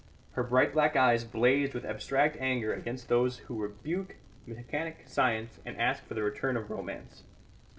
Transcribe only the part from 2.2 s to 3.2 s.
anger against